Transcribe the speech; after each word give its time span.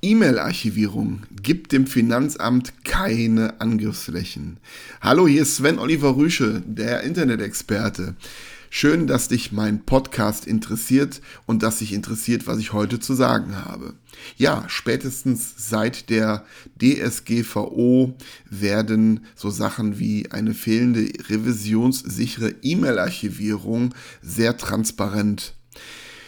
E-Mail-Archivierung 0.00 1.22
gibt 1.42 1.72
dem 1.72 1.88
Finanzamt 1.88 2.84
keine 2.84 3.60
Angriffsflächen. 3.60 4.58
Hallo, 5.00 5.26
hier 5.26 5.42
ist 5.42 5.56
Sven 5.56 5.80
Oliver 5.80 6.16
Rüsche, 6.16 6.62
der 6.64 7.02
Internet-Experte. 7.02 8.14
Schön, 8.70 9.08
dass 9.08 9.26
dich 9.26 9.50
mein 9.50 9.84
Podcast 9.84 10.46
interessiert 10.46 11.20
und 11.46 11.64
dass 11.64 11.80
dich 11.80 11.92
interessiert, 11.92 12.46
was 12.46 12.58
ich 12.58 12.72
heute 12.72 13.00
zu 13.00 13.14
sagen 13.14 13.56
habe. 13.56 13.94
Ja, 14.36 14.64
spätestens 14.68 15.54
seit 15.56 16.10
der 16.10 16.44
DSGVO 16.80 18.14
werden 18.48 19.24
so 19.34 19.50
Sachen 19.50 19.98
wie 19.98 20.30
eine 20.30 20.54
fehlende 20.54 21.10
revisionssichere 21.28 22.54
E-Mail-Archivierung 22.62 23.94
sehr 24.22 24.56
transparent. 24.56 25.54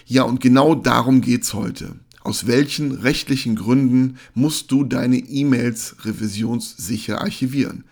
Ja, 0.06 0.24
und 0.24 0.40
genau 0.40 0.74
darum 0.74 1.20
geht's 1.20 1.54
heute. 1.54 1.94
Aus 2.22 2.46
welchen 2.46 2.92
rechtlichen 2.92 3.56
Gründen 3.56 4.18
musst 4.34 4.70
du 4.70 4.84
deine 4.84 5.16
E-Mails 5.16 5.96
revisionssicher 6.04 7.20
archivieren? 7.20 7.84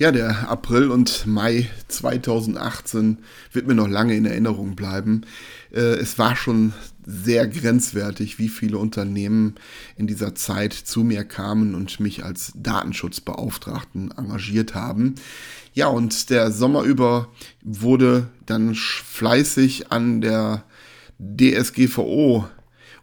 Ja, 0.00 0.12
der 0.12 0.48
April 0.48 0.92
und 0.92 1.26
Mai 1.26 1.68
2018 1.88 3.18
wird 3.52 3.66
mir 3.66 3.74
noch 3.74 3.88
lange 3.88 4.14
in 4.14 4.26
Erinnerung 4.26 4.76
bleiben. 4.76 5.22
Äh, 5.72 5.96
es 5.96 6.20
war 6.20 6.36
schon 6.36 6.72
sehr 7.04 7.48
grenzwertig, 7.48 8.38
wie 8.38 8.48
viele 8.48 8.78
Unternehmen 8.78 9.56
in 9.96 10.06
dieser 10.06 10.36
Zeit 10.36 10.72
zu 10.72 11.02
mir 11.02 11.24
kamen 11.24 11.74
und 11.74 11.98
mich 11.98 12.24
als 12.24 12.52
Datenschutzbeauftragten 12.54 14.12
engagiert 14.16 14.76
haben. 14.76 15.16
Ja, 15.74 15.88
und 15.88 16.30
der 16.30 16.52
Sommer 16.52 16.84
über 16.84 17.32
wurde 17.64 18.28
dann 18.46 18.76
fleißig 18.76 19.90
an 19.90 20.20
der 20.20 20.62
DSGVO 21.18 22.46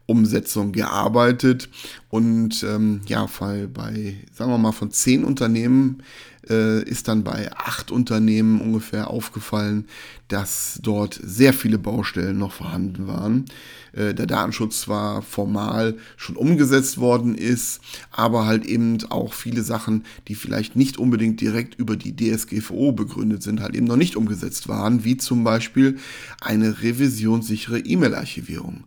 Umsetzung 0.06 0.72
gearbeitet 0.72 1.70
und 2.10 2.64
ähm, 2.64 3.02
ja, 3.08 3.28
bei, 3.74 4.16
sagen 4.34 4.52
wir 4.52 4.58
mal, 4.58 4.72
von 4.72 4.92
zehn 4.92 5.24
Unternehmen 5.24 6.04
äh, 6.50 6.84
ist 6.84 7.08
dann 7.08 7.24
bei 7.24 7.52
acht 7.54 7.92
Unternehmen 7.92 8.62
ungefähr 8.62 9.10
aufgefallen, 9.10 9.86
dass 10.28 10.80
dort 10.82 11.20
sehr 11.24 11.54
viele 11.54 11.78
Baustellen 11.78 12.38
noch 12.38 12.54
vorhanden 12.54 13.08
waren. 13.08 13.46
Äh, 13.94 14.14
der 14.14 14.28
Datenschutz 14.28 14.82
zwar 14.82 15.22
formal 15.22 15.96
schon 16.18 16.36
umgesetzt 16.36 16.98
worden 16.98 17.36
ist, 17.36 17.82
aber 18.12 18.46
halt 18.46 18.66
eben 18.66 18.98
auch 19.10 19.34
viele 19.34 19.64
Sachen, 19.64 20.04
die 20.28 20.36
vielleicht 20.36 20.76
nicht 20.76 20.98
unbedingt 20.98 21.42
direkt 21.42 21.76
über 21.76 21.96
die 21.96 22.16
DSGVO 22.16 22.92
begründet 22.92 23.44
sind, 23.44 23.62
halt 23.62 23.76
eben 23.76 23.88
noch 23.88 23.98
nicht 23.98 24.16
umgesetzt 24.16 24.68
waren, 24.68 25.04
wie 25.04 25.18
zum 25.18 25.44
Beispiel 25.44 25.98
eine 26.42 26.82
revisionssichere 26.82 27.80
E-Mail-Archivierung. 27.80 28.84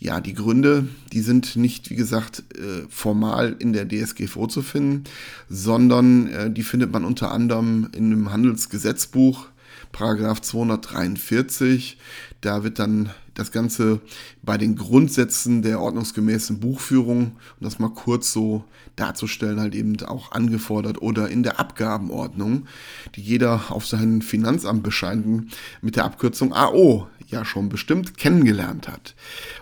Ja, 0.00 0.20
die 0.20 0.34
Gründe, 0.34 0.86
die 1.12 1.22
sind 1.22 1.56
nicht, 1.56 1.90
wie 1.90 1.96
gesagt, 1.96 2.44
äh, 2.58 2.86
formal 2.88 3.56
in 3.58 3.72
der 3.72 3.88
DSGVO 3.88 4.46
zu 4.46 4.62
finden, 4.62 5.04
sondern 5.48 6.28
äh, 6.28 6.50
die 6.50 6.62
findet 6.62 6.92
man 6.92 7.04
unter 7.04 7.30
anderem 7.30 7.88
in 7.94 8.10
dem 8.10 8.32
Handelsgesetzbuch, 8.32 9.46
Paragraph 9.92 10.42
243. 10.42 11.98
Da 12.40 12.64
wird 12.64 12.78
dann 12.78 13.10
das 13.38 13.52
Ganze 13.52 14.00
bei 14.42 14.58
den 14.58 14.74
Grundsätzen 14.74 15.62
der 15.62 15.80
ordnungsgemäßen 15.80 16.58
Buchführung, 16.58 17.36
um 17.60 17.60
das 17.60 17.78
mal 17.78 17.90
kurz 17.90 18.32
so 18.32 18.64
darzustellen, 18.96 19.60
halt 19.60 19.74
eben 19.76 19.96
auch 20.02 20.32
angefordert 20.32 21.00
oder 21.00 21.28
in 21.28 21.44
der 21.44 21.60
Abgabenordnung, 21.60 22.66
die 23.14 23.22
jeder 23.22 23.70
auf 23.70 23.86
seinem 23.86 24.22
Finanzamt 24.22 24.82
bescheinigen 24.82 25.50
mit 25.82 25.94
der 25.94 26.04
Abkürzung 26.04 26.52
AO 26.52 27.06
ja 27.28 27.44
schon 27.44 27.68
bestimmt 27.68 28.16
kennengelernt 28.16 28.88
hat. 28.88 29.14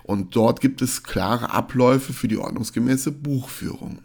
Und 0.04 0.34
dort 0.34 0.60
gibt 0.60 0.80
es 0.80 1.02
klare 1.02 1.50
Abläufe 1.50 2.14
für 2.14 2.28
die 2.28 2.38
ordnungsgemäße 2.38 3.12
Buchführung. 3.12 3.98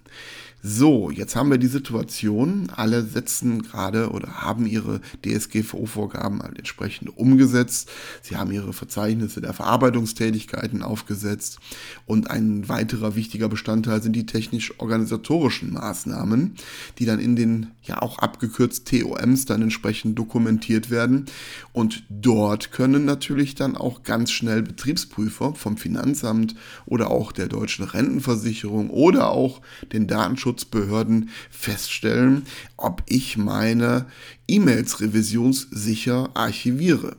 So, 0.63 1.09
jetzt 1.09 1.35
haben 1.35 1.49
wir 1.49 1.57
die 1.57 1.65
Situation, 1.65 2.71
alle 2.75 3.03
setzen 3.03 3.63
gerade 3.63 4.11
oder 4.11 4.41
haben 4.43 4.67
ihre 4.67 5.01
DSGVO-Vorgaben 5.25 6.43
halt 6.43 6.59
entsprechend 6.59 7.17
umgesetzt. 7.17 7.89
Sie 8.21 8.37
haben 8.37 8.51
ihre 8.51 8.71
Verzeichnisse 8.71 9.41
der 9.41 9.53
Verarbeitungstätigkeiten 9.53 10.83
aufgesetzt 10.83 11.57
und 12.05 12.29
ein 12.29 12.69
weiterer 12.69 13.15
wichtiger 13.15 13.49
Bestandteil 13.49 14.03
sind 14.03 14.15
die 14.15 14.27
technisch-organisatorischen 14.27 15.73
Maßnahmen, 15.73 16.53
die 16.99 17.05
dann 17.05 17.19
in 17.19 17.35
den 17.35 17.71
ja 17.81 17.99
auch 18.03 18.19
abgekürzt 18.19 18.87
TOMs 18.87 19.45
dann 19.45 19.63
entsprechend 19.63 20.19
dokumentiert 20.19 20.91
werden. 20.91 21.25
Und 21.73 22.03
dort 22.09 22.71
können 22.71 23.05
natürlich 23.05 23.55
dann 23.55 23.75
auch 23.75 24.03
ganz 24.03 24.29
schnell 24.29 24.61
Betriebsprüfer 24.61 25.55
vom 25.55 25.77
Finanzamt 25.77 26.53
oder 26.85 27.09
auch 27.09 27.31
der 27.31 27.47
deutschen 27.47 27.85
Rentenversicherung 27.85 28.91
oder 28.91 29.31
auch 29.31 29.61
den 29.91 30.05
Datenschutz 30.05 30.50
Datenschutzbehörden 30.51 31.29
feststellen, 31.49 32.45
ob 32.77 33.03
ich 33.07 33.37
meine 33.37 34.05
E-Mails 34.47 34.99
revisionssicher 34.99 36.29
archiviere. 36.33 37.15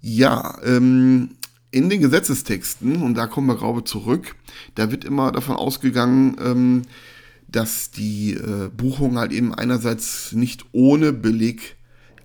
Ja, 0.00 0.58
ähm, 0.64 1.30
in 1.70 1.90
den 1.90 2.00
Gesetzestexten, 2.00 3.02
und 3.02 3.14
da 3.14 3.26
kommen 3.26 3.48
wir 3.48 3.56
glaube 3.56 3.84
zurück, 3.84 4.36
da 4.74 4.90
wird 4.90 5.04
immer 5.04 5.32
davon 5.32 5.56
ausgegangen, 5.56 6.36
ähm, 6.42 6.82
dass 7.48 7.90
die 7.90 8.32
äh, 8.32 8.70
Buchung 8.74 9.18
halt 9.18 9.32
eben 9.32 9.54
einerseits 9.54 10.32
nicht 10.32 10.64
ohne 10.72 11.12
Beleg 11.12 11.76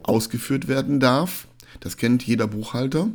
ausgeführt 0.03 0.68
werden 0.68 1.00
darf. 1.00 1.48
Das 1.80 1.98
kennt 1.98 2.24
jeder 2.24 2.48
Buchhalter. 2.48 3.09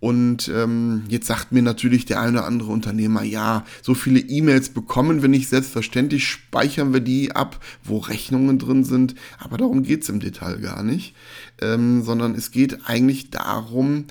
Und 0.00 0.48
ähm, 0.54 1.02
jetzt 1.08 1.26
sagt 1.26 1.50
mir 1.50 1.62
natürlich 1.62 2.06
der 2.06 2.20
eine 2.20 2.38
oder 2.38 2.46
andere 2.46 2.70
Unternehmer, 2.70 3.24
ja, 3.24 3.64
so 3.82 3.94
viele 3.94 4.20
E-Mails 4.20 4.68
bekommen 4.68 5.22
wir 5.22 5.28
nicht, 5.28 5.48
selbstverständlich 5.48 6.26
speichern 6.28 6.92
wir 6.92 7.00
die 7.00 7.32
ab, 7.32 7.64
wo 7.82 7.98
Rechnungen 7.98 8.58
drin 8.60 8.84
sind, 8.84 9.16
aber 9.38 9.56
darum 9.56 9.82
geht's 9.82 10.08
im 10.08 10.20
Detail 10.20 10.58
gar 10.58 10.84
nicht, 10.84 11.14
ähm, 11.60 12.02
sondern 12.02 12.36
es 12.36 12.52
geht 12.52 12.86
eigentlich 12.86 13.30
darum, 13.30 14.04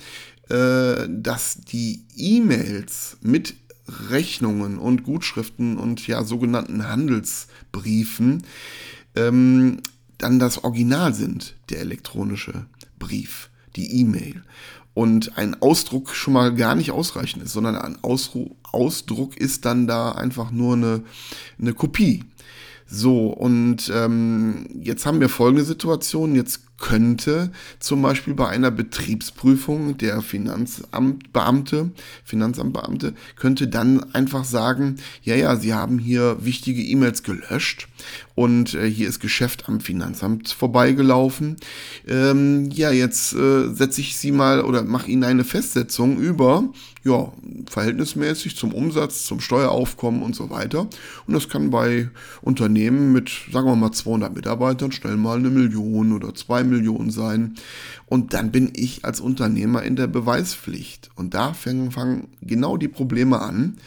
äh, 0.50 1.08
dass 1.08 1.62
die 1.62 2.04
E-Mails 2.16 3.16
mit 3.22 3.54
Rechnungen 4.10 4.76
und 4.76 5.04
Gutschriften 5.04 5.78
und 5.78 6.06
ja 6.06 6.22
sogenannten 6.22 6.86
Handelsbriefen 6.86 8.42
ähm, 9.16 9.80
dann 10.18 10.38
das 10.38 10.64
Original 10.64 11.14
sind, 11.14 11.56
der 11.70 11.80
elektronische 11.80 12.66
Brief, 12.98 13.48
die 13.76 14.00
E-Mail 14.00 14.42
und 14.98 15.38
ein 15.38 15.62
Ausdruck 15.62 16.10
schon 16.10 16.34
mal 16.34 16.52
gar 16.52 16.74
nicht 16.74 16.90
ausreichend 16.90 17.44
ist, 17.44 17.52
sondern 17.52 17.76
ein 17.76 18.02
Ausru 18.02 18.56
Ausdruck 18.72 19.36
ist 19.36 19.64
dann 19.64 19.86
da 19.86 20.10
einfach 20.10 20.50
nur 20.50 20.74
eine, 20.74 21.02
eine 21.56 21.72
Kopie. 21.72 22.24
So, 22.84 23.28
und 23.28 23.92
ähm, 23.94 24.66
jetzt 24.80 25.06
haben 25.06 25.20
wir 25.20 25.28
folgende 25.28 25.64
Situation. 25.64 26.34
Jetzt 26.34 26.62
könnte 26.78 27.50
zum 27.80 28.02
Beispiel 28.02 28.34
bei 28.34 28.48
einer 28.48 28.70
Betriebsprüfung 28.70 29.98
der 29.98 30.22
Finanzamtbeamte, 30.22 31.90
Finanzamtbeamte, 32.24 33.14
könnte 33.36 33.68
dann 33.68 34.14
einfach 34.14 34.44
sagen, 34.44 34.96
ja, 35.22 35.34
ja, 35.34 35.56
Sie 35.56 35.74
haben 35.74 35.98
hier 35.98 36.44
wichtige 36.44 36.82
E-Mails 36.82 37.22
gelöscht 37.22 37.88
und 38.38 38.74
äh, 38.74 38.88
hier 38.88 39.08
ist 39.08 39.18
Geschäft 39.18 39.68
am 39.68 39.80
Finanzamt 39.80 40.50
vorbeigelaufen. 40.50 41.56
Ähm, 42.06 42.70
ja, 42.70 42.92
jetzt 42.92 43.34
äh, 43.34 43.74
setze 43.74 44.00
ich 44.00 44.16
Sie 44.16 44.30
mal 44.30 44.60
oder 44.60 44.84
mache 44.84 45.10
Ihnen 45.10 45.24
eine 45.24 45.42
Festsetzung 45.42 46.18
über, 46.18 46.68
ja, 47.04 47.32
verhältnismäßig 47.68 48.56
zum 48.56 48.72
Umsatz, 48.72 49.24
zum 49.24 49.40
Steueraufkommen 49.40 50.22
und 50.22 50.36
so 50.36 50.50
weiter. 50.50 50.88
Und 51.26 51.34
das 51.34 51.48
kann 51.48 51.70
bei 51.70 52.10
Unternehmen 52.40 53.12
mit, 53.12 53.30
sagen 53.52 53.66
wir 53.66 53.74
mal, 53.74 53.90
200 53.90 54.32
Mitarbeitern 54.34 54.92
schnell 54.92 55.16
mal 55.16 55.38
eine 55.38 55.50
Million 55.50 56.12
oder 56.12 56.32
zwei 56.34 56.62
Millionen 56.68 57.10
sein. 57.10 57.54
Und 58.06 58.32
dann 58.34 58.52
bin 58.52 58.70
ich 58.74 59.04
als 59.04 59.20
Unternehmer 59.20 59.82
in 59.82 59.96
der 59.96 60.06
Beweispflicht. 60.06 61.10
Und 61.14 61.34
da 61.34 61.52
fangen, 61.52 61.90
fangen 61.90 62.28
genau 62.40 62.76
die 62.76 62.88
Probleme 62.88 63.40
an. 63.40 63.78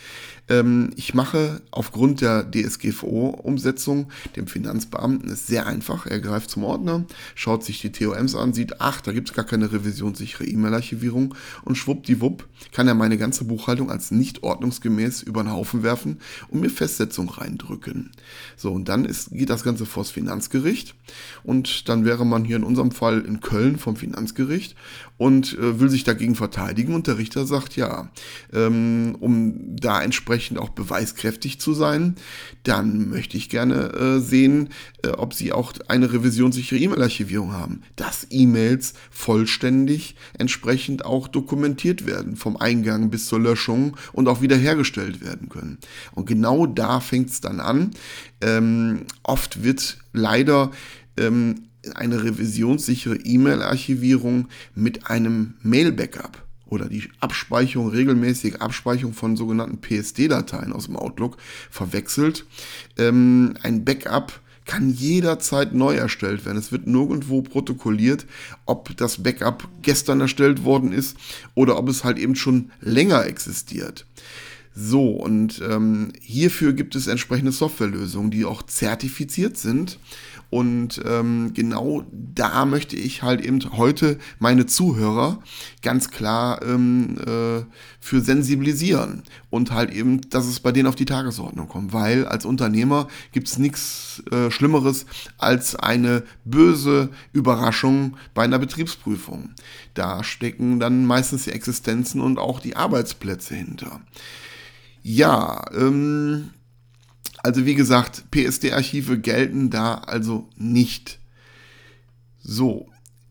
Ähm, 0.52 0.90
ich 0.98 1.14
mache 1.14 1.62
aufgrund 1.72 2.20
der 2.20 2.44
DSGVO-Umsetzung 2.44 4.08
dem 4.36 4.48
Finanzbeamten 4.48 5.30
es 5.30 5.48
sehr 5.48 5.66
einfach. 5.66 6.06
Er 6.06 6.20
greift 6.20 6.50
zum 6.50 6.66
Ordner, 6.66 7.06
schaut 7.36 7.64
sich 7.64 7.80
die 7.80 7.92
TOMs 7.92 8.36
an, 8.36 8.54
sieht, 8.54 8.82
ach, 8.82 9.00
da 9.00 9.14
gibt 9.14 9.30
es 9.30 9.36
gar 9.36 9.46
keine 9.46 9.72
revisionssichere 9.72 10.46
E-Mail-Archivierung 10.46 11.36
und 11.64 11.76
schwuppdiwupp 11.76 12.48
kann 12.74 12.88
er 12.88 12.96
meine 12.96 13.18
ganze 13.18 13.46
Buchhaltung 13.46 13.90
als 13.90 14.12
nicht 14.12 14.44
ordnungsgemäß 14.44 15.22
über 15.22 15.42
den 15.42 15.54
Haufen 15.54 15.84
werfen 15.84 16.20
und 16.50 16.60
mir 16.60 16.70
Festsetzung 16.70 17.30
reindrücken. 17.30 18.12
So, 18.58 18.74
und 18.74 18.90
dann 18.90 19.06
ist, 19.06 19.32
geht 19.32 19.50
das 19.50 19.64
Ganze 19.64 19.86
vors 19.86 20.12
Finanzgericht 20.12 20.96
und 21.44 21.88
dann 21.88 22.04
wäre 22.04 22.26
man 22.26 22.44
hier 22.44 22.58
in 22.58 22.64
unserem 22.64 22.92
Fall 22.92 23.22
in 23.22 23.40
Köln 23.40 23.78
vom 23.78 23.96
Finanzgericht 23.96 24.76
und 25.18 25.58
äh, 25.58 25.80
will 25.80 25.90
sich 25.90 26.04
dagegen 26.04 26.36
verteidigen 26.36 26.94
und 26.94 27.08
der 27.08 27.18
Richter 27.18 27.46
sagt, 27.46 27.78
ja, 27.78 28.10
ähm, 28.52 29.16
um 29.20 29.76
da 29.76 30.02
entsprechend 30.02 30.41
entsprechend 30.42 30.58
auch 30.58 30.70
beweiskräftig 30.70 31.60
zu 31.60 31.74
sein, 31.74 32.16
dann 32.64 33.10
möchte 33.10 33.38
ich 33.38 33.50
gerne 33.50 33.94
äh, 33.94 34.20
sehen, 34.20 34.70
äh, 35.04 35.10
ob 35.10 35.34
Sie 35.34 35.52
auch 35.52 35.74
eine 35.88 36.12
revisionssichere 36.12 36.80
E-Mail-Archivierung 36.80 37.54
haben, 37.54 37.82
dass 37.96 38.26
E-Mails 38.32 38.94
vollständig 39.12 40.16
entsprechend 40.38 41.06
auch 41.06 41.28
dokumentiert 41.28 42.08
werden, 42.08 42.36
vom 42.36 42.58
Eingang 42.58 43.12
bis 43.12 43.28
zur 43.28 43.40
Löschung 43.40 43.98
und 44.14 44.28
auch 44.28 44.42
wiederhergestellt 44.42 45.22
werden 45.22 45.48
können. 45.50 45.78
Und 46.16 46.26
genau 46.26 46.66
da 46.66 47.00
fängt 47.00 47.30
es 47.30 47.42
dann 47.42 47.60
an. 47.60 47.92
Ähm, 48.42 49.06
oft 49.22 49.64
wird 49.64 50.00
leider 50.12 50.72
ähm, 51.18 51.68
eine 51.94 52.24
revisionssichere 52.24 53.18
E-Mail-Archivierung 53.18 54.48
mit 54.74 55.08
einem 55.08 55.54
Mail-Backup 55.62 56.51
oder 56.72 56.88
die 56.88 57.04
Abspeicherung, 57.20 57.90
regelmäßige 57.90 58.56
Abspeicherung 58.56 59.14
von 59.14 59.36
sogenannten 59.36 59.82
PSD-Dateien 59.82 60.72
aus 60.72 60.86
dem 60.86 60.96
Outlook 60.96 61.38
verwechselt. 61.70 62.46
Ähm, 62.98 63.56
ein 63.62 63.84
Backup 63.84 64.40
kann 64.66 64.90
jederzeit 64.90 65.74
neu 65.74 65.96
erstellt 65.96 66.46
werden. 66.46 66.58
Es 66.58 66.72
wird 66.72 66.88
nirgendwo 66.88 67.42
protokolliert, 67.42 68.26
ob 68.66 68.96
das 68.96 69.22
Backup 69.22 69.68
gestern 69.82 70.22
erstellt 70.22 70.64
worden 70.64 70.94
ist 70.94 71.18
oder 71.56 71.78
ob 71.78 71.90
es 71.90 72.06
halt 72.06 72.18
eben 72.18 72.36
schon 72.36 72.72
länger 72.80 73.26
existiert. 73.26 74.06
So, 74.74 75.10
und 75.10 75.62
ähm, 75.70 76.14
hierfür 76.22 76.72
gibt 76.72 76.96
es 76.96 77.08
entsprechende 77.08 77.52
Softwarelösungen, 77.52 78.32
die 78.32 78.46
auch 78.46 78.64
zertifiziert 78.64 79.58
sind 79.58 80.00
und 80.52 81.02
ähm, 81.06 81.54
genau 81.54 82.04
da 82.12 82.66
möchte 82.66 82.98
ich 82.98 83.24
halt 83.24 83.40
eben 83.40 83.62
heute 83.78 84.20
meine 84.38 84.66
Zuhörer 84.66 85.40
ganz 85.82 86.12
klar 86.12 86.62
ähm, 86.62 87.18
äh, 87.20 87.64
für 88.02 88.20
sensibilisieren 88.20 89.24
und 89.50 89.72
halt 89.72 89.92
eben, 89.92 90.20
dass 90.30 90.48
es 90.48 90.60
bei 90.60 90.74
denen 90.74 90.88
auf 90.88 90.96
die 90.96 91.06
Tagesordnung 91.06 91.70
kommt. 91.70 91.94
Weil 91.94 92.28
als 92.28 92.44
Unternehmer 92.44 93.08
gibt 93.32 93.48
es 93.48 93.60
nichts 93.60 94.22
äh, 94.30 94.52
Schlimmeres 94.52 95.06
als 95.38 95.78
eine 95.78 96.24
böse 96.44 97.12
Überraschung 97.32 98.18
bei 98.34 98.44
einer 98.44 98.60
Betriebsprüfung. 98.60 99.52
Da 99.94 100.22
stecken 100.22 100.82
dann 100.82 101.06
meistens 101.06 101.46
die 101.46 101.52
Existenzen 101.52 102.20
und 102.20 102.38
auch 102.38 102.60
die 102.60 102.76
Arbeitsplätze 102.76 103.56
hinter. 103.56 104.02
Ja, 105.02 105.64
ähm, 105.74 106.50
also 107.44 107.66
wie 107.66 107.76
gesagt, 107.76 108.30
PSD-Archive 108.32 109.20
gelten 109.20 109.70
da 109.70 109.96
also 109.96 110.48
nicht. 110.56 111.20
So, 112.44 112.90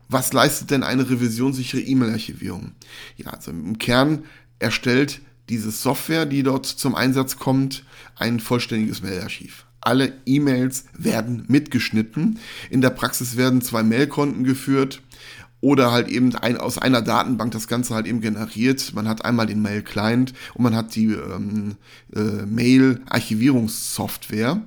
was 0.09 0.33
leistet 0.33 0.71
denn 0.71 0.83
eine 0.83 1.09
revisionssichere 1.09 1.81
E-Mail-Archivierung? 1.81 2.73
Ja, 3.17 3.31
also 3.31 3.51
im 3.51 3.77
Kern 3.77 4.25
erstellt 4.59 5.21
diese 5.49 5.71
Software, 5.71 6.25
die 6.25 6.43
dort 6.43 6.65
zum 6.65 6.95
Einsatz 6.95 7.37
kommt, 7.37 7.85
ein 8.15 8.39
vollständiges 8.39 9.01
Mailarchiv. 9.01 9.65
Alle 9.79 10.13
E-Mails 10.25 10.85
werden 10.93 11.45
mitgeschnitten. 11.47 12.39
In 12.69 12.81
der 12.81 12.91
Praxis 12.91 13.35
werden 13.35 13.61
zwei 13.61 13.81
Mailkonten 13.81 14.43
geführt 14.43 15.01
oder 15.61 15.91
halt 15.91 16.09
eben 16.09 16.35
ein, 16.35 16.57
aus 16.57 16.77
einer 16.77 17.01
Datenbank 17.01 17.51
das 17.51 17.67
Ganze 17.67 17.95
halt 17.95 18.05
eben 18.07 18.21
generiert. 18.21 18.93
Man 18.93 19.07
hat 19.07 19.23
einmal 19.23 19.45
den 19.45 19.61
Mail-Client 19.61 20.33
und 20.55 20.63
man 20.63 20.75
hat 20.75 20.95
die 20.95 21.13
ähm, 21.13 21.77
äh, 22.13 22.45
Mail-Archivierungssoftware. 22.45 24.61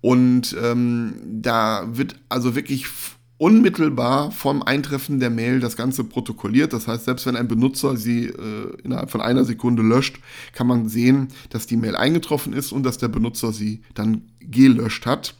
Und 0.00 0.56
ähm, 0.62 1.14
da 1.26 1.88
wird 1.92 2.14
also 2.28 2.54
wirklich 2.54 2.86
unmittelbar 3.40 4.30
vom 4.32 4.62
Eintreffen 4.62 5.18
der 5.18 5.30
Mail 5.30 5.60
das 5.60 5.76
Ganze 5.76 6.04
protokolliert. 6.04 6.74
Das 6.74 6.86
heißt, 6.86 7.06
selbst 7.06 7.24
wenn 7.24 7.36
ein 7.36 7.48
Benutzer 7.48 7.96
sie 7.96 8.26
äh, 8.26 8.76
innerhalb 8.84 9.10
von 9.10 9.22
einer 9.22 9.44
Sekunde 9.44 9.82
löscht, 9.82 10.20
kann 10.52 10.66
man 10.66 10.90
sehen, 10.90 11.28
dass 11.48 11.66
die 11.66 11.78
Mail 11.78 11.96
eingetroffen 11.96 12.52
ist 12.52 12.70
und 12.70 12.82
dass 12.82 12.98
der 12.98 13.08
Benutzer 13.08 13.52
sie 13.52 13.80
dann 13.94 14.29
gelöscht 14.40 15.06
hat. 15.06 15.34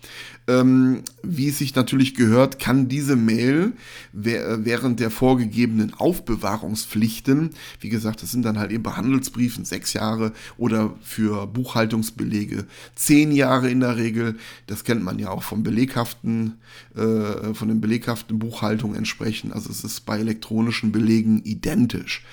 Ähm, 0.47 1.02
wie 1.23 1.49
es 1.49 1.58
sich 1.58 1.75
natürlich 1.76 2.14
gehört, 2.14 2.58
kann 2.58 2.88
diese 2.88 3.14
Mail 3.14 3.73
während 4.12 4.99
der 4.99 5.11
vorgegebenen 5.11 5.94
Aufbewahrungspflichten, 5.94 7.50
wie 7.81 7.88
gesagt, 7.88 8.23
das 8.23 8.32
sind 8.32 8.44
dann 8.44 8.58
halt 8.58 8.73
eben 8.73 8.82
bei 8.82 8.93
Handelsbriefen 8.93 9.64
sechs 9.64 9.93
Jahre 9.93 10.32
oder 10.56 10.94
für 11.02 11.47
Buchhaltungsbelege 11.47 12.67
zehn 12.97 13.32
Jahre 13.32 13.70
in 13.70 13.81
der 13.81 13.97
Regel. 13.97 14.37
Das 14.67 14.82
kennt 14.85 15.05
man 15.05 15.19
ja 15.19 15.31
auch 15.31 15.43
vom 15.43 15.62
beleghaften, 15.62 16.55
äh, 16.96 17.55
von 17.55 17.69
den 17.69 17.81
beleghaften 17.81 18.38
Buchhaltungen 18.38 18.96
entsprechend. 18.96 19.53
Also 19.53 19.70
es 19.70 19.85
ist 19.85 20.00
bei 20.06 20.19
elektronischen 20.19 20.91
Belegen 20.91 21.43
identisch. 21.44 22.25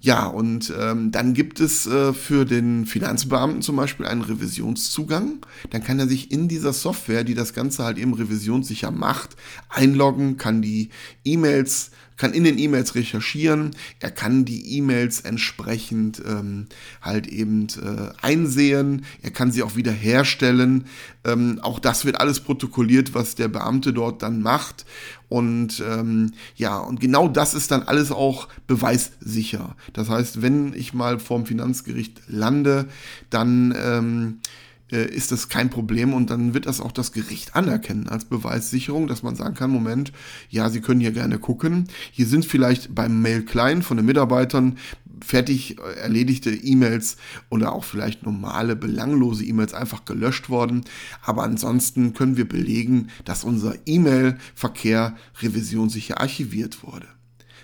Ja, 0.00 0.26
und 0.26 0.72
ähm, 0.78 1.10
dann 1.10 1.32
gibt 1.32 1.58
es 1.58 1.86
äh, 1.86 2.12
für 2.12 2.44
den 2.44 2.86
Finanzbeamten 2.86 3.62
zum 3.62 3.76
Beispiel 3.76 4.06
einen 4.06 4.22
Revisionszugang. 4.22 5.44
Dann 5.70 5.82
kann 5.82 5.98
er 5.98 6.06
sich 6.06 6.30
in 6.30 6.48
dieser 6.48 6.72
Software, 6.72 7.24
die 7.24 7.34
das 7.34 7.54
Ganze 7.54 7.82
halt 7.82 7.98
eben 7.98 8.12
revisionssicher 8.14 8.90
macht, 8.90 9.36
einloggen, 9.68 10.36
kann 10.36 10.60
die 10.60 10.90
E-Mails 11.24 11.90
kann 12.16 12.32
in 12.32 12.44
den 12.44 12.58
E-Mails 12.58 12.94
recherchieren, 12.94 13.76
er 14.00 14.10
kann 14.10 14.44
die 14.44 14.76
E-Mails 14.76 15.20
entsprechend 15.20 16.22
ähm, 16.26 16.66
halt 17.02 17.26
eben 17.26 17.66
äh, 17.82 18.12
einsehen, 18.22 19.04
er 19.22 19.30
kann 19.30 19.52
sie 19.52 19.62
auch 19.62 19.76
wieder 19.76 19.92
herstellen. 19.92 20.86
Ähm, 21.24 21.58
auch 21.62 21.78
das 21.78 22.04
wird 22.04 22.20
alles 22.20 22.40
protokolliert, 22.40 23.14
was 23.14 23.34
der 23.34 23.48
Beamte 23.48 23.92
dort 23.92 24.22
dann 24.22 24.40
macht. 24.40 24.86
Und 25.28 25.82
ähm, 25.86 26.32
ja, 26.54 26.78
und 26.78 27.00
genau 27.00 27.28
das 27.28 27.54
ist 27.54 27.70
dann 27.70 27.82
alles 27.82 28.12
auch 28.12 28.48
beweissicher. 28.66 29.74
Das 29.92 30.08
heißt, 30.08 30.40
wenn 30.40 30.72
ich 30.72 30.94
mal 30.94 31.18
vorm 31.18 31.46
Finanzgericht 31.46 32.22
lande, 32.28 32.86
dann 33.30 33.74
ähm, 33.76 34.38
äh, 34.42 34.65
ist 34.88 35.32
das 35.32 35.48
kein 35.48 35.70
Problem 35.70 36.14
und 36.14 36.30
dann 36.30 36.54
wird 36.54 36.66
das 36.66 36.80
auch 36.80 36.92
das 36.92 37.12
Gericht 37.12 37.56
anerkennen 37.56 38.08
als 38.08 38.24
Beweissicherung, 38.24 39.06
dass 39.08 39.22
man 39.22 39.34
sagen 39.34 39.54
kann, 39.54 39.70
Moment, 39.70 40.12
ja, 40.48 40.70
Sie 40.70 40.80
können 40.80 41.00
hier 41.00 41.12
gerne 41.12 41.38
gucken. 41.38 41.88
Hier 42.12 42.26
sind 42.26 42.44
vielleicht 42.44 42.94
beim 42.94 43.20
Mail 43.20 43.44
Klein 43.44 43.82
von 43.82 43.96
den 43.96 44.06
Mitarbeitern 44.06 44.76
fertig 45.24 45.78
äh, 45.78 46.00
erledigte 46.00 46.50
E-Mails 46.50 47.16
oder 47.48 47.72
auch 47.72 47.84
vielleicht 47.84 48.24
normale 48.24 48.76
belanglose 48.76 49.44
E-Mails 49.44 49.74
einfach 49.74 50.04
gelöscht 50.04 50.48
worden. 50.48 50.84
Aber 51.22 51.42
ansonsten 51.42 52.12
können 52.12 52.36
wir 52.36 52.48
belegen, 52.48 53.08
dass 53.24 53.44
unser 53.44 53.74
E-Mail-Verkehr 53.86 55.16
revisionssicher 55.40 56.20
archiviert 56.20 56.82
wurde. 56.82 57.06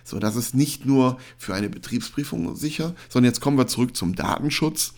So, 0.05 0.19
das 0.19 0.37
ist 0.37 0.55
nicht 0.55 0.85
nur 0.87 1.19
für 1.39 1.55
eine 1.55 1.69
Betriebsprüfung 1.69 2.57
sicher, 2.57 2.95
sondern 3.09 3.31
jetzt 3.31 3.41
kommen 3.41 3.59
wir 3.59 3.67
zurück 3.67 3.97
zum 3.97 4.15
Datenschutz. 4.15 4.95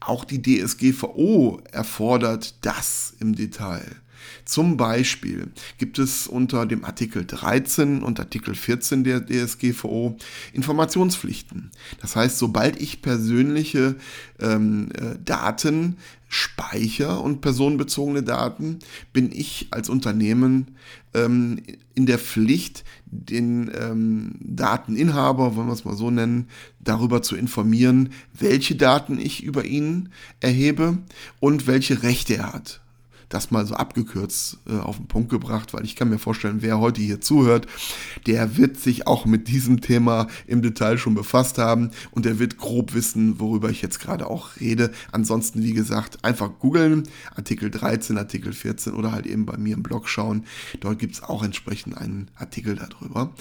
Auch 0.00 0.24
die 0.24 0.42
DSGVO 0.42 1.62
erfordert 1.70 2.54
das 2.64 3.14
im 3.20 3.34
Detail. 3.34 4.01
Zum 4.44 4.76
Beispiel 4.76 5.48
gibt 5.78 5.98
es 5.98 6.26
unter 6.26 6.66
dem 6.66 6.84
Artikel 6.84 7.24
13 7.24 8.02
und 8.02 8.20
Artikel 8.20 8.54
14 8.54 9.04
der 9.04 9.24
DSGVO 9.24 10.16
Informationspflichten. 10.52 11.70
Das 12.00 12.16
heißt, 12.16 12.38
sobald 12.38 12.80
ich 12.80 13.02
persönliche 13.02 13.96
ähm, 14.40 14.88
äh, 14.94 15.18
Daten 15.24 15.96
speichere 16.28 17.18
und 17.18 17.42
personenbezogene 17.42 18.22
Daten, 18.22 18.78
bin 19.12 19.30
ich 19.32 19.66
als 19.70 19.90
Unternehmen 19.90 20.76
ähm, 21.12 21.60
in 21.94 22.06
der 22.06 22.18
Pflicht, 22.18 22.84
den 23.04 23.70
ähm, 23.78 24.32
Dateninhaber, 24.40 25.56
wollen 25.56 25.66
wir 25.66 25.74
es 25.74 25.84
mal 25.84 25.96
so 25.96 26.10
nennen, 26.10 26.48
darüber 26.80 27.20
zu 27.20 27.36
informieren, 27.36 28.14
welche 28.32 28.76
Daten 28.76 29.18
ich 29.18 29.44
über 29.44 29.66
ihn 29.66 30.08
erhebe 30.40 30.98
und 31.38 31.66
welche 31.66 32.02
Rechte 32.02 32.36
er 32.36 32.54
hat 32.54 32.81
das 33.32 33.50
mal 33.50 33.66
so 33.66 33.74
abgekürzt 33.74 34.58
äh, 34.68 34.78
auf 34.78 34.96
den 34.96 35.08
Punkt 35.08 35.30
gebracht, 35.30 35.72
weil 35.74 35.84
ich 35.84 35.96
kann 35.96 36.08
mir 36.08 36.18
vorstellen, 36.18 36.58
wer 36.60 36.78
heute 36.78 37.00
hier 37.00 37.20
zuhört, 37.20 37.66
der 38.26 38.56
wird 38.56 38.78
sich 38.78 39.06
auch 39.06 39.24
mit 39.24 39.48
diesem 39.48 39.80
Thema 39.80 40.26
im 40.46 40.62
Detail 40.62 40.98
schon 40.98 41.14
befasst 41.14 41.58
haben 41.58 41.90
und 42.10 42.24
der 42.24 42.38
wird 42.38 42.58
grob 42.58 42.94
wissen, 42.94 43.40
worüber 43.40 43.70
ich 43.70 43.82
jetzt 43.82 44.00
gerade 44.00 44.28
auch 44.28 44.60
rede. 44.60 44.90
Ansonsten, 45.10 45.62
wie 45.62 45.72
gesagt, 45.72 46.24
einfach 46.24 46.50
googeln, 46.58 47.04
Artikel 47.34 47.70
13, 47.70 48.18
Artikel 48.18 48.52
14 48.52 48.94
oder 48.94 49.12
halt 49.12 49.26
eben 49.26 49.46
bei 49.46 49.56
mir 49.56 49.74
im 49.74 49.82
Blog 49.82 50.08
schauen. 50.08 50.44
Dort 50.80 50.98
gibt 50.98 51.14
es 51.14 51.22
auch 51.22 51.42
entsprechend 51.42 51.96
einen 51.96 52.30
Artikel 52.36 52.76
darüber. 52.76 53.32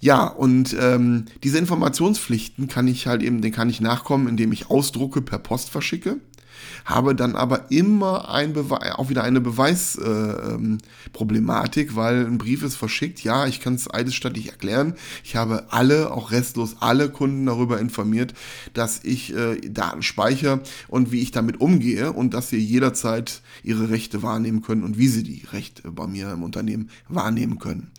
Ja, 0.00 0.26
und 0.26 0.76
ähm, 0.78 1.24
diese 1.42 1.58
Informationspflichten 1.58 2.68
kann 2.68 2.88
ich 2.88 3.06
halt 3.06 3.22
eben, 3.22 3.40
den 3.40 3.52
kann 3.52 3.70
ich 3.70 3.80
nachkommen, 3.80 4.28
indem 4.28 4.52
ich 4.52 4.68
Ausdrucke 4.68 5.22
per 5.22 5.38
Post 5.38 5.70
verschicke 5.70 6.20
habe 6.84 7.14
dann 7.14 7.36
aber 7.36 7.70
immer 7.70 8.28
ein 8.30 8.54
auch 8.94 9.08
wieder 9.08 9.22
eine 9.22 9.40
Beweisproblematik, 9.40 11.90
äh, 11.90 11.96
weil 11.96 12.26
ein 12.26 12.36
Brief 12.38 12.62
ist 12.62 12.76
verschickt. 12.76 13.24
Ja, 13.24 13.46
ich 13.46 13.60
kann 13.60 13.74
es 13.74 13.92
eidesstattlich 13.92 14.50
erklären. 14.50 14.94
Ich 15.22 15.36
habe 15.36 15.66
alle, 15.70 16.12
auch 16.12 16.30
restlos 16.30 16.76
alle 16.80 17.08
Kunden 17.08 17.46
darüber 17.46 17.80
informiert, 17.80 18.34
dass 18.74 19.02
ich 19.04 19.34
äh, 19.34 19.58
Daten 19.60 20.02
speichere 20.02 20.60
und 20.88 21.12
wie 21.12 21.20
ich 21.20 21.30
damit 21.30 21.60
umgehe 21.60 22.12
und 22.12 22.34
dass 22.34 22.50
sie 22.50 22.58
jederzeit 22.58 23.40
ihre 23.62 23.88
Rechte 23.90 24.22
wahrnehmen 24.22 24.62
können 24.62 24.84
und 24.84 24.98
wie 24.98 25.08
sie 25.08 25.22
die 25.22 25.44
Rechte 25.52 25.90
bei 25.90 26.06
mir 26.06 26.32
im 26.32 26.42
Unternehmen 26.42 26.90
wahrnehmen 27.08 27.58
können. 27.58 27.90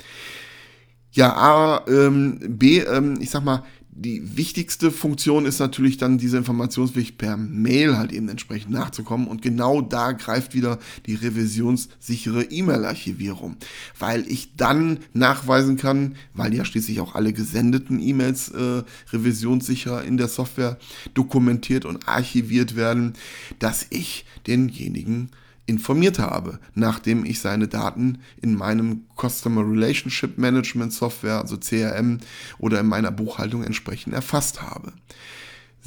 Ja, 1.11 1.33
A, 1.33 1.85
ähm, 1.87 2.39
B, 2.41 2.79
ähm, 2.79 3.17
ich 3.21 3.29
sag 3.29 3.45
mal, 3.45 3.63
die 3.97 4.35
wichtigste 4.35 4.91
Funktion 4.91 5.45
ist 5.45 5.59
natürlich 5.59 5.95
dann 5.97 6.17
diese 6.17 6.35
Informationspflicht 6.35 7.17
per 7.17 7.37
Mail 7.37 7.97
halt 7.97 8.11
eben 8.11 8.27
entsprechend 8.27 8.71
nachzukommen. 8.71 9.25
Und 9.25 9.41
genau 9.41 9.81
da 9.81 10.11
greift 10.11 10.53
wieder 10.53 10.79
die 11.05 11.15
revisionssichere 11.15 12.43
E-Mail-Archivierung, 12.43 13.55
weil 13.97 14.29
ich 14.29 14.57
dann 14.57 14.99
nachweisen 15.13 15.77
kann, 15.77 16.15
weil 16.33 16.53
ja 16.53 16.65
schließlich 16.65 16.99
auch 16.99 17.15
alle 17.15 17.31
gesendeten 17.31 18.01
E-Mails 18.01 18.49
äh, 18.49 18.83
revisionssicher 19.13 20.03
in 20.03 20.17
der 20.17 20.27
Software 20.27 20.77
dokumentiert 21.13 21.85
und 21.85 22.05
archiviert 22.05 22.75
werden, 22.75 23.13
dass 23.59 23.87
ich 23.91 24.25
denjenigen 24.45 25.29
informiert 25.65 26.19
habe, 26.19 26.59
nachdem 26.73 27.25
ich 27.25 27.39
seine 27.39 27.67
Daten 27.67 28.19
in 28.41 28.55
meinem 28.55 29.05
Customer 29.19 29.61
Relationship 29.61 30.37
Management 30.37 30.93
Software, 30.93 31.41
also 31.41 31.57
CRM 31.57 32.19
oder 32.59 32.79
in 32.79 32.87
meiner 32.87 33.11
Buchhaltung 33.11 33.63
entsprechend 33.63 34.13
erfasst 34.13 34.61
habe. 34.61 34.93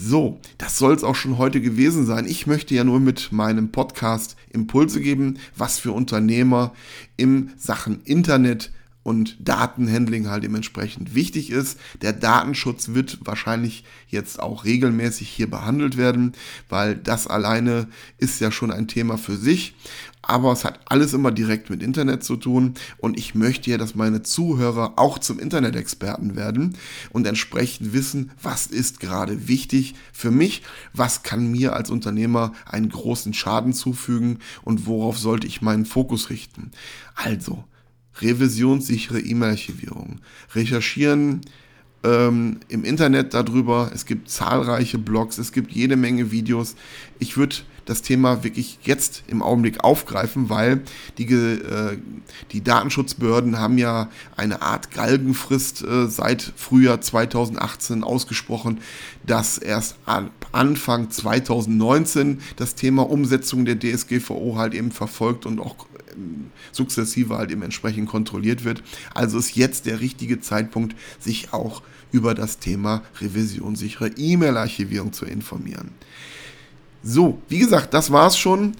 So, 0.00 0.40
das 0.58 0.78
soll 0.78 0.94
es 0.94 1.02
auch 1.02 1.16
schon 1.16 1.38
heute 1.38 1.60
gewesen 1.60 2.06
sein. 2.06 2.24
Ich 2.26 2.46
möchte 2.46 2.72
ja 2.72 2.84
nur 2.84 3.00
mit 3.00 3.32
meinem 3.32 3.72
Podcast 3.72 4.36
Impulse 4.50 5.00
geben, 5.00 5.38
was 5.56 5.80
für 5.80 5.90
Unternehmer 5.90 6.72
im 7.16 7.50
Sachen 7.56 8.02
Internet 8.02 8.70
und 9.08 9.38
Datenhandling 9.40 10.28
halt 10.28 10.44
dementsprechend 10.44 11.14
wichtig 11.14 11.48
ist. 11.50 11.80
Der 12.02 12.12
Datenschutz 12.12 12.88
wird 12.88 13.20
wahrscheinlich 13.22 13.84
jetzt 14.06 14.38
auch 14.38 14.66
regelmäßig 14.66 15.30
hier 15.30 15.48
behandelt 15.48 15.96
werden, 15.96 16.32
weil 16.68 16.94
das 16.94 17.26
alleine 17.26 17.88
ist 18.18 18.38
ja 18.38 18.52
schon 18.52 18.70
ein 18.70 18.86
Thema 18.86 19.16
für 19.16 19.38
sich. 19.38 19.74
Aber 20.20 20.52
es 20.52 20.66
hat 20.66 20.80
alles 20.84 21.14
immer 21.14 21.30
direkt 21.30 21.70
mit 21.70 21.82
Internet 21.82 22.22
zu 22.22 22.36
tun 22.36 22.74
und 22.98 23.18
ich 23.18 23.34
möchte 23.34 23.70
ja, 23.70 23.78
dass 23.78 23.94
meine 23.94 24.22
Zuhörer 24.22 24.92
auch 24.96 25.18
zum 25.18 25.38
Internet-Experten 25.38 26.36
werden 26.36 26.76
und 27.08 27.26
entsprechend 27.26 27.94
wissen, 27.94 28.32
was 28.42 28.66
ist 28.66 29.00
gerade 29.00 29.48
wichtig 29.48 29.94
für 30.12 30.30
mich, 30.30 30.60
was 30.92 31.22
kann 31.22 31.50
mir 31.50 31.72
als 31.72 31.88
Unternehmer 31.88 32.52
einen 32.66 32.90
großen 32.90 33.32
Schaden 33.32 33.72
zufügen 33.72 34.40
und 34.64 34.86
worauf 34.86 35.18
sollte 35.18 35.46
ich 35.46 35.62
meinen 35.62 35.86
Fokus 35.86 36.28
richten. 36.28 36.72
Also, 37.14 37.64
revisionssichere 38.20 39.20
E-Mail-Archivierung. 39.20 40.20
Recherchieren 40.54 41.42
ähm, 42.04 42.60
im 42.68 42.84
Internet 42.84 43.34
darüber. 43.34 43.90
Es 43.94 44.06
gibt 44.06 44.30
zahlreiche 44.30 44.98
Blogs, 44.98 45.38
es 45.38 45.52
gibt 45.52 45.72
jede 45.72 45.96
Menge 45.96 46.30
Videos. 46.30 46.76
Ich 47.18 47.36
würde 47.36 47.56
das 47.88 48.02
Thema 48.02 48.44
wirklich 48.44 48.78
jetzt 48.82 49.24
im 49.28 49.42
Augenblick 49.42 49.82
aufgreifen, 49.82 50.50
weil 50.50 50.82
die, 51.16 51.24
äh, 51.24 51.98
die 52.52 52.62
Datenschutzbehörden 52.62 53.58
haben 53.58 53.78
ja 53.78 54.10
eine 54.36 54.60
Art 54.60 54.90
Galgenfrist 54.90 55.82
äh, 55.84 56.06
seit 56.06 56.52
Frühjahr 56.54 57.00
2018 57.00 58.04
ausgesprochen, 58.04 58.80
dass 59.26 59.56
erst 59.56 59.96
ab 60.04 60.30
Anfang 60.52 61.10
2019 61.10 62.40
das 62.56 62.74
Thema 62.74 63.08
Umsetzung 63.08 63.64
der 63.64 63.78
DSGVO 63.78 64.56
halt 64.56 64.74
eben 64.74 64.92
verfolgt 64.92 65.46
und 65.46 65.58
auch 65.58 65.87
sukzessive 66.72 67.36
halt 67.36 67.50
eben 67.50 67.62
entsprechend 67.62 68.08
kontrolliert 68.08 68.64
wird. 68.64 68.82
Also 69.14 69.38
ist 69.38 69.56
jetzt 69.56 69.86
der 69.86 70.00
richtige 70.00 70.40
Zeitpunkt, 70.40 70.94
sich 71.18 71.52
auch 71.52 71.82
über 72.12 72.34
das 72.34 72.58
Thema 72.58 73.02
revisionssichere 73.20 74.08
E-Mail-Archivierung 74.16 75.12
zu 75.12 75.26
informieren. 75.26 75.90
So, 77.10 77.40
wie 77.48 77.58
gesagt, 77.58 77.94
das 77.94 78.12
war's 78.12 78.36
schon. 78.36 78.72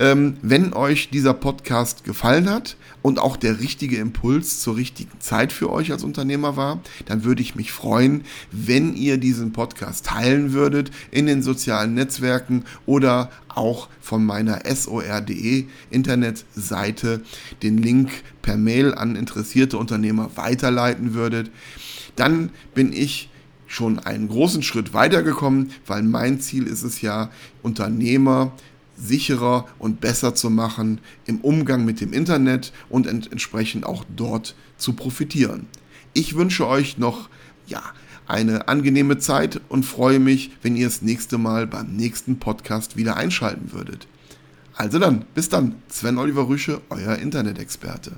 Ähm, 0.00 0.38
wenn 0.42 0.72
euch 0.72 1.08
dieser 1.10 1.34
Podcast 1.34 2.02
gefallen 2.02 2.50
hat 2.50 2.76
und 3.00 3.20
auch 3.20 3.36
der 3.36 3.60
richtige 3.60 3.98
Impuls 3.98 4.60
zur 4.60 4.74
richtigen 4.74 5.20
Zeit 5.20 5.52
für 5.52 5.70
euch 5.70 5.92
als 5.92 6.02
Unternehmer 6.02 6.56
war, 6.56 6.80
dann 7.04 7.22
würde 7.22 7.42
ich 7.42 7.54
mich 7.54 7.70
freuen, 7.70 8.24
wenn 8.50 8.96
ihr 8.96 9.18
diesen 9.18 9.52
Podcast 9.52 10.06
teilen 10.06 10.52
würdet 10.52 10.90
in 11.12 11.26
den 11.26 11.44
sozialen 11.44 11.94
Netzwerken 11.94 12.64
oder 12.86 13.30
auch 13.46 13.88
von 14.00 14.26
meiner 14.26 14.62
sor.de 14.74 15.66
Internetseite 15.88 17.20
den 17.62 17.78
Link 17.78 18.10
per 18.42 18.56
Mail 18.56 18.94
an 18.94 19.14
interessierte 19.14 19.78
Unternehmer 19.78 20.32
weiterleiten 20.34 21.14
würdet. 21.14 21.52
Dann 22.16 22.50
bin 22.74 22.92
ich 22.92 23.30
schon 23.66 23.98
einen 23.98 24.28
großen 24.28 24.62
Schritt 24.62 24.94
weitergekommen, 24.94 25.70
weil 25.86 26.02
mein 26.02 26.40
Ziel 26.40 26.66
ist 26.66 26.82
es 26.82 27.00
ja, 27.00 27.30
Unternehmer 27.62 28.52
sicherer 28.96 29.66
und 29.78 30.00
besser 30.00 30.34
zu 30.34 30.50
machen 30.50 31.00
im 31.26 31.40
Umgang 31.40 31.84
mit 31.84 32.00
dem 32.00 32.12
Internet 32.12 32.72
und 32.88 33.06
ent 33.06 33.30
entsprechend 33.30 33.84
auch 33.84 34.04
dort 34.16 34.54
zu 34.78 34.94
profitieren. 34.94 35.66
Ich 36.14 36.34
wünsche 36.34 36.66
euch 36.66 36.96
noch 36.96 37.28
ja, 37.66 37.82
eine 38.26 38.68
angenehme 38.68 39.18
Zeit 39.18 39.60
und 39.68 39.84
freue 39.84 40.18
mich, 40.18 40.50
wenn 40.62 40.76
ihr 40.76 40.86
das 40.86 41.02
nächste 41.02 41.38
Mal 41.38 41.66
beim 41.66 41.94
nächsten 41.94 42.38
Podcast 42.38 42.96
wieder 42.96 43.16
einschalten 43.16 43.72
würdet. 43.72 44.06
Also 44.74 44.98
dann, 44.98 45.24
bis 45.34 45.48
dann, 45.48 45.76
Sven 45.88 46.18
Oliver 46.18 46.48
Rüsche, 46.48 46.80
euer 46.90 47.16
Internet-Experte. 47.16 48.12